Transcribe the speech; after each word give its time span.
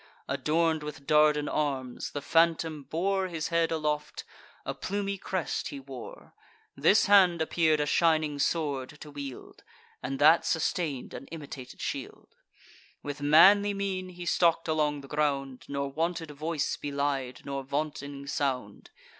Adorn'd 0.27 0.81
with 0.81 1.05
Dardan 1.05 1.47
arms, 1.47 2.09
the 2.09 2.23
phantom 2.23 2.81
bore 2.81 3.27
His 3.27 3.49
head 3.49 3.71
aloft; 3.71 4.23
a 4.65 4.73
plumy 4.73 5.19
crest 5.19 5.67
he 5.67 5.79
wore; 5.79 6.33
This 6.75 7.05
hand 7.05 7.39
appear'd 7.39 7.79
a 7.79 7.85
shining 7.85 8.39
sword 8.39 8.89
to 9.01 9.11
wield, 9.11 9.61
And 10.01 10.17
that 10.17 10.43
sustain'd 10.43 11.13
an 11.13 11.27
imitated 11.27 11.81
shield. 11.81 12.29
With 13.03 13.21
manly 13.21 13.75
mien 13.75 14.09
he 14.09 14.25
stalk'd 14.25 14.67
along 14.67 15.01
the 15.01 15.07
ground, 15.07 15.65
Nor 15.67 15.91
wanted 15.91 16.31
voice 16.31 16.77
belied, 16.77 17.41
nor 17.45 17.61
vaunting 17.63 18.25
sound. 18.25 18.89